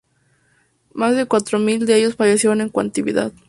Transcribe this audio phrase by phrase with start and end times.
[0.95, 3.31] Más de cuatro mil de ellos fallecieron en cautividad.